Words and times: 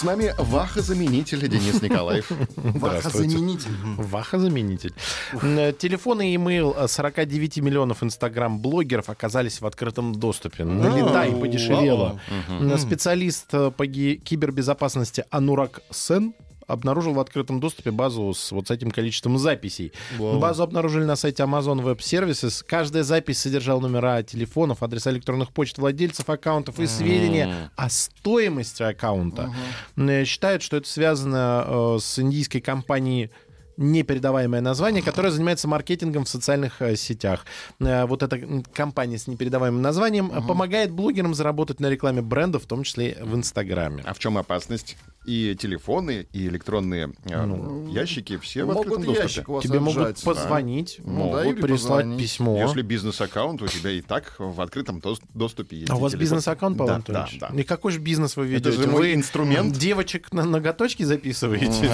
С 0.00 0.02
нами 0.02 0.32
Ваха-заменитель 0.38 1.46
Денис 1.46 1.82
Николаев. 1.82 2.32
Ваха-заменитель. 2.56 3.68
Ваха-заменитель. 3.98 4.94
М, 5.42 5.74
Телефоны 5.74 6.32
и 6.32 6.36
имейл 6.36 6.74
49 6.88 7.58
миллионов 7.58 8.02
инстаграм-блогеров 8.02 9.10
оказались 9.10 9.60
в 9.60 9.66
открытом 9.66 10.14
доступе. 10.14 10.64
Налетай, 10.64 11.32
подешевело. 11.32 12.18
М, 12.48 12.78
Специалист 12.78 13.44
э, 13.52 13.70
по 13.70 13.86
кибербезопасности 13.86 15.26
Анурак 15.28 15.80
Сен 15.90 16.32
обнаружил 16.72 17.12
в 17.14 17.20
открытом 17.20 17.60
доступе 17.60 17.90
базу 17.90 18.32
с 18.34 18.52
вот 18.52 18.68
с 18.68 18.70
этим 18.70 18.90
количеством 18.90 19.38
записей. 19.38 19.92
Базу 20.38 20.62
обнаружили 20.62 21.04
на 21.04 21.16
сайте 21.16 21.42
Amazon 21.42 21.82
Web 21.82 21.98
Services. 21.98 22.64
Каждая 22.66 23.02
запись 23.02 23.38
содержала 23.40 23.80
номера 23.80 24.22
телефонов, 24.22 24.82
адреса 24.82 25.10
электронных 25.10 25.50
почт 25.52 25.78
владельцев 25.78 26.28
аккаунтов 26.30 26.78
и 26.80 26.86
сведения 26.86 27.70
о 27.76 27.88
стоимости 27.90 28.82
аккаунта. 28.82 29.52
М, 29.96 30.24
Считают, 30.24 30.62
что 30.62 30.76
это 30.76 30.88
связано 30.88 31.64
э, 31.66 31.98
с 32.00 32.18
индийской 32.18 32.60
компанией 32.60 33.30
непередаваемое 33.80 34.60
название, 34.60 35.02
которое 35.02 35.30
занимается 35.30 35.66
маркетингом 35.66 36.24
в 36.24 36.28
социальных 36.28 36.80
э, 36.82 36.94
сетях. 36.96 37.44
Э, 37.80 38.04
Вот 38.04 38.22
эта 38.22 38.38
компания 38.74 39.18
с 39.18 39.26
непередаваемым 39.26 39.82
названием 39.82 40.30
э, 40.32 40.40
помогает 40.46 40.90
блогерам 40.92 41.34
заработать 41.34 41.80
на 41.80 41.88
рекламе 41.88 42.22
брендов, 42.22 42.64
в 42.64 42.66
том 42.66 42.82
числе 42.84 43.16
в 43.22 43.34
Инстаграме. 43.34 44.02
А 44.06 44.14
в 44.14 44.18
чем 44.18 44.36
опасность? 44.38 44.96
И 45.26 45.54
телефоны, 45.60 46.26
и 46.32 46.46
электронные 46.46 47.12
э, 47.24 47.86
ящики 47.90 48.38
все 48.38 48.64
в 48.64 48.70
открытом 48.70 48.90
Могут 49.00 49.06
доступе. 49.06 49.22
ящик 49.22 49.48
у 49.48 49.52
вас 49.54 49.62
Тебе 49.64 49.78
могут 49.80 50.02
отжать. 50.02 50.24
позвонить, 50.24 51.00
Ну 51.04 51.30
да, 51.32 51.44
могут 51.44 51.58
или 51.58 51.62
прислать 51.62 52.04
позвонить. 52.04 52.18
письмо. 52.20 52.58
Если 52.58 52.82
бизнес-аккаунт 52.82 53.62
у 53.62 53.66
тебя 53.66 53.90
и 53.90 54.00
так 54.00 54.34
в 54.38 54.60
открытом 54.60 54.98
дос- 54.98 55.20
доступе 55.34 55.76
есть. 55.78 55.90
А 55.90 55.96
у 55.96 56.00
вас 56.00 56.14
бизнес-аккаунт, 56.14 56.76
Павел 56.78 56.88
Да, 56.88 56.94
Анатольевич? 56.96 57.38
да, 57.38 57.48
да. 57.50 57.60
И 57.60 57.64
какой 57.64 57.92
же 57.92 57.98
бизнес 58.00 58.36
вы 58.36 58.46
ведете? 58.46 58.72
же 58.72 58.88
мой 58.88 59.00
вы 59.00 59.14
инструмент. 59.14 59.76
девочек 59.76 60.32
на 60.32 60.44
ноготочки 60.44 61.02
записываете? 61.02 61.90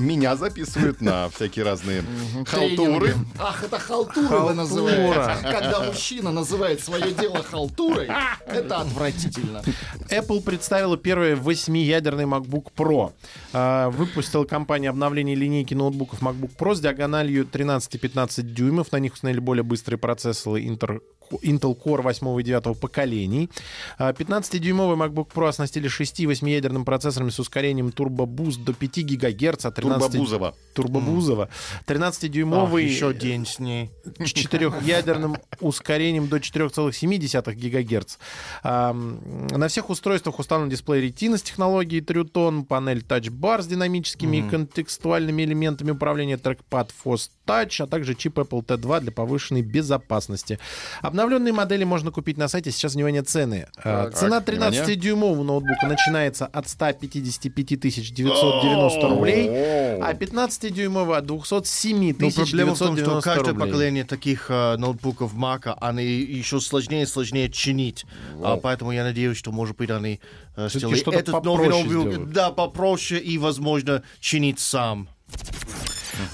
Меня 0.00 0.36
записывают 0.36 0.87
на 1.00 1.28
всякие 1.28 1.64
разные 1.64 2.02
халтуры. 2.46 3.14
Ах, 3.38 3.64
это 3.64 3.78
халтура, 3.78 4.38
вы 4.40 4.54
называете. 4.54 5.42
Когда 5.42 5.80
мужчина 5.84 6.32
называет 6.32 6.80
свое 6.80 7.12
дело 7.12 7.42
халтурой, 7.42 8.08
это 8.46 8.80
отвратительно. 8.80 9.62
Apple 10.10 10.42
представила 10.42 10.96
первый 10.96 11.34
восьмиядерный 11.34 12.24
MacBook 12.24 12.66
Pro. 12.76 13.12
А, 13.52 13.90
Выпустила 13.90 14.44
компания 14.44 14.88
обновление 14.90 15.34
линейки 15.34 15.74
ноутбуков 15.74 16.22
MacBook 16.22 16.56
Pro 16.56 16.74
с 16.74 16.80
диагональю 16.80 17.44
13 17.46 17.94
и 17.94 17.98
15 17.98 18.54
дюймов. 18.54 18.92
На 18.92 18.98
них 18.98 19.14
установили 19.14 19.40
более 19.40 19.62
быстрые 19.62 19.98
процессоры 19.98 20.62
Inter- 20.62 21.00
Intel 21.42 21.76
Core 21.78 22.02
8 22.02 22.40
и 22.40 22.42
9 22.42 22.78
поколений. 22.78 23.50
А, 23.98 24.12
15-дюймовый 24.12 24.96
MacBook 24.96 25.32
Pro 25.32 25.48
оснастили 25.48 25.88
6 25.88 26.20
и 26.20 26.26
8-ядерным 26.26 26.84
процессорами 26.84 27.30
с 27.30 27.38
ускорением 27.38 27.88
Turbo 27.88 28.26
Boost 28.26 28.64
до 28.64 28.72
5 28.72 29.04
ГГц, 29.04 29.64
а 29.66 29.70
13 29.70 30.12
Турбобузова. 30.12 30.54
Турбобузова. 30.74 31.48
13-дюймовый 31.86 32.84
Еще 32.84 33.12
день 33.14 33.46
с 33.46 33.58
ней. 33.58 33.90
с 34.18 34.30
четырехъядерным 34.32 35.36
ускорением 35.60 36.28
до 36.28 36.38
4,7 36.38 37.54
ГГц. 37.54 38.16
А, 38.62 38.92
на 38.92 39.68
всех 39.68 39.90
устройствах 39.90 40.38
установлен 40.38 40.70
дисплей 40.70 41.08
Retina 41.08 41.36
с 41.36 41.42
технологией 41.42 42.02
True 42.02 42.30
Tone, 42.30 42.64
панель 42.64 43.04
Touch 43.06 43.30
Bar 43.30 43.62
с 43.62 43.66
динамическими 43.66 44.38
и 44.38 44.42
контекстуальными 44.42 45.42
элементами 45.42 45.90
управления, 45.90 46.36
трекпад 46.36 46.92
Force 47.04 47.30
Touch, 47.48 47.82
а 47.82 47.86
также 47.86 48.14
чип 48.14 48.38
Apple 48.38 48.64
T2 48.64 49.00
для 49.00 49.12
повышенной 49.12 49.62
безопасности. 49.62 50.58
Обновленные 51.00 51.52
модели 51.52 51.84
можно 51.84 52.10
купить 52.10 52.36
на 52.36 52.48
сайте. 52.48 52.70
Сейчас, 52.70 52.94
внимание, 52.94 53.22
цены. 53.22 53.66
А, 53.82 54.10
Цена 54.10 54.40
Так, 54.40 54.54
внимание. 54.54 54.82
13-дюймового 54.84 55.42
ноутбука 55.42 55.86
начинается 55.86 56.46
от 56.46 56.68
155 56.68 57.80
990 58.12 59.08
рублей, 59.08 59.48
а 59.48 60.12
15-дюймового 60.12 61.16
от 61.16 61.26
207 61.26 62.14
Но 62.18 62.30
проблема 62.30 62.74
в 62.74 62.78
том, 62.78 62.96
что 62.96 63.04
990 63.04 63.22
каждое 63.22 63.50
рублей. 63.52 63.66
поколение 63.66 64.04
таких 64.04 64.46
э, 64.50 64.76
ноутбуков 64.76 65.32
Мака, 65.34 65.74
они 65.80 66.04
еще 66.04 66.60
сложнее 66.60 67.02
и 67.04 67.06
сложнее 67.06 67.50
чинить. 67.50 68.04
А, 68.42 68.56
поэтому 68.56 68.92
я 68.92 69.04
надеюсь, 69.04 69.36
что, 69.36 69.52
может 69.52 69.76
быть, 69.76 69.90
они 69.90 70.20
э, 70.56 70.68
что-то 70.68 71.12
этот 71.12 71.44
новый 71.44 71.66
попроще 71.68 71.94
ноутбук, 71.94 72.32
да, 72.32 72.50
попроще 72.50 73.20
и, 73.20 73.38
возможно, 73.38 74.02
чинить 74.20 74.60
сам. 74.60 75.08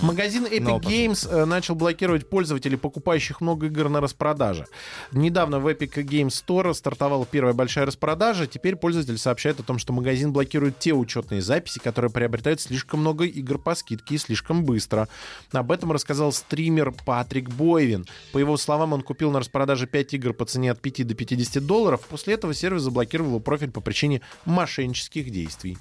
Магазин 0.03 0.47
Epic 0.47 0.61
Но. 0.61 0.79
Games 0.79 1.29
э, 1.29 1.45
начал 1.45 1.75
блокировать 1.75 2.29
пользователей, 2.29 2.77
покупающих 2.77 3.41
много 3.41 3.67
игр 3.67 3.89
на 3.89 4.01
распродаже. 4.01 4.67
Недавно 5.13 5.61
в 5.61 5.69
Epic 5.69 5.95
Games 6.05 6.29
Store 6.29 6.75
стартовала 6.75 7.27
первая 7.27 7.55
большая 7.55 7.87
распродажа. 7.87 8.47
Теперь 8.47 8.77
пользователь 8.77 9.19
сообщает 9.19 9.61
о 9.61 9.63
том, 9.63 9.79
что 9.79 9.93
магазин 9.93 10.33
блокирует 10.33 10.79
те 10.79 10.93
учетные 10.93 11.43
записи, 11.43 11.79
которые 11.79 12.11
приобретают 12.11 12.61
слишком 12.61 13.01
много 13.01 13.25
игр 13.25 13.59
по 13.59 13.75
скидке 13.75 14.17
и 14.17 14.19
слишком 14.19 14.65
быстро. 14.65 15.09
Об 15.53 15.71
этом 15.71 15.93
рассказал 15.93 16.33
стример 16.33 16.93
Патрик 17.05 17.51
Бойвин. 17.51 18.07
По 18.33 18.39
его 18.39 18.57
словам, 18.57 18.93
он 18.93 19.03
купил 19.03 19.31
на 19.31 19.41
распродаже 19.41 19.87
5 19.87 20.15
игр 20.15 20.33
по 20.33 20.45
цене 20.45 20.71
от 20.71 20.81
5 20.81 21.07
до 21.07 21.15
50 21.15 21.65
долларов. 21.65 22.01
После 22.09 22.35
этого 22.35 22.55
сервис 22.55 22.83
заблокировал 22.83 23.31
его 23.31 23.41
профиль 23.41 23.71
по 23.71 23.81
причине 23.81 24.21
мошеннических 24.45 25.31
действий. 25.31 25.79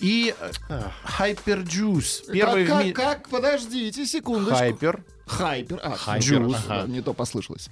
И 0.00 0.34
э, 0.68 0.82
Hyperjuice. 1.18 2.32
Первый 2.32 2.66
как, 2.66 2.84
ми- 2.84 2.92
как? 2.92 3.28
Подождите 3.28 4.06
секундочку. 4.06 4.56
Хайпер. 4.58 5.04
Хайпер. 5.26 5.80
А, 5.82 5.90
Хайпер, 5.96 6.42
Juice. 6.42 6.56
ага. 6.68 6.88
Не 6.88 7.02
то 7.02 7.12
послышалось. 7.12 7.68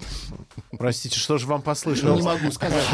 Простите, 0.79 1.19
что 1.19 1.39
же 1.39 1.47
вам 1.47 1.61
Не 1.61 1.65
послышалось? 1.65 2.25
могу 2.25 2.51
сказать. 2.53 2.85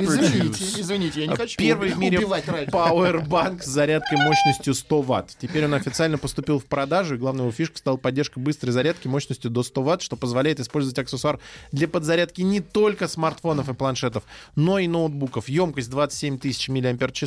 Извините, 0.00 0.64
извините, 0.80 1.20
я 1.20 1.26
не 1.28 1.36
хочу 1.36 1.56
Первый 1.58 1.90
в 1.90 1.98
мире. 1.98 2.18
Powerbank 2.18 3.62
с 3.62 3.66
зарядкой 3.66 4.18
мощностью 4.18 4.74
100 4.74 5.02
Вт. 5.02 5.36
Теперь 5.38 5.64
он 5.66 5.74
официально 5.74 6.18
поступил 6.18 6.58
в 6.58 6.64
продажу, 6.66 7.14
и 7.14 7.18
главной 7.18 7.42
его 7.42 7.52
фишкой 7.52 7.78
стала 7.78 7.96
поддержка 7.96 8.40
быстрой 8.40 8.72
зарядки 8.72 9.06
мощностью 9.08 9.50
до 9.50 9.62
100 9.62 9.82
Вт, 9.82 10.02
что 10.02 10.16
позволяет 10.16 10.60
использовать 10.60 10.98
аксессуар 10.98 11.38
для 11.72 11.86
подзарядки 11.88 12.42
не 12.42 12.60
только 12.60 13.06
смартфонов 13.08 13.68
и 13.68 13.74
планшетов, 13.74 14.24
но 14.56 14.78
и 14.78 14.88
ноутбуков. 14.88 15.48
Емкость 15.48 15.90
27 15.90 16.38
тысяч 16.38 16.68
мАч, 16.68 17.20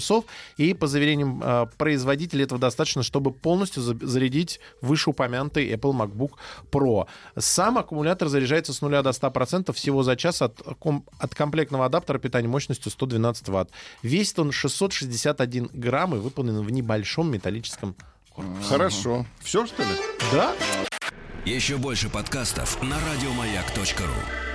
и 0.57 0.73
по 0.73 0.87
заверениям 0.87 1.41
э, 1.43 1.65
производителя 1.77 2.43
этого 2.43 2.59
достаточно, 2.59 3.03
чтобы 3.03 3.31
полностью 3.31 3.81
за- 3.81 3.97
зарядить 4.01 4.59
вышеупомянутый 4.81 5.71
Apple 5.73 5.93
MacBook 5.93 6.31
Pro. 6.71 7.07
Сам 7.37 7.77
аккумулятор 7.77 8.27
заряжается 8.27 8.73
с 8.73 8.81
0 8.81 9.01
до 9.01 9.09
100% 9.11 9.71
всего 9.73 9.92
за 10.01 10.15
час 10.15 10.41
от, 10.41 10.59
ком- 10.79 11.03
от 11.19 11.35
комплектного 11.35 11.85
адаптера 11.85 12.17
питания 12.17 12.47
мощностью 12.47 12.91
112 12.91 13.49
Вт. 13.49 13.69
Весит 14.01 14.39
он 14.39 14.51
661 14.51 15.69
грамм 15.73 16.15
и 16.15 16.17
выполнен 16.17 16.59
в 16.61 16.71
небольшом 16.71 17.29
металлическом 17.31 17.95
корпусе. 18.31 18.67
Хорошо. 18.69 19.25
Все, 19.41 19.67
что 19.67 19.83
ли? 19.83 19.89
Да? 20.31 20.53
Еще 21.45 21.77
больше 21.77 22.09
подкастов 22.09 22.81
на 22.81 22.95
радиомаяк.ру. 22.99 24.52